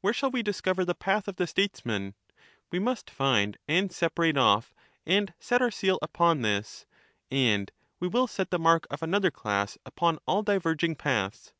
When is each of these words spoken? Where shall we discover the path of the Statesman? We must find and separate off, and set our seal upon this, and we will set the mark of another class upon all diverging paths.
Where 0.00 0.12
shall 0.12 0.30
we 0.30 0.44
discover 0.44 0.84
the 0.84 0.94
path 0.94 1.26
of 1.26 1.34
the 1.38 1.46
Statesman? 1.48 2.14
We 2.70 2.78
must 2.78 3.10
find 3.10 3.56
and 3.66 3.90
separate 3.90 4.36
off, 4.36 4.72
and 5.04 5.34
set 5.40 5.60
our 5.60 5.72
seal 5.72 5.98
upon 6.02 6.42
this, 6.42 6.86
and 7.32 7.72
we 7.98 8.06
will 8.06 8.28
set 8.28 8.50
the 8.52 8.60
mark 8.60 8.86
of 8.92 9.02
another 9.02 9.32
class 9.32 9.76
upon 9.84 10.20
all 10.24 10.44
diverging 10.44 10.94
paths. 10.94 11.52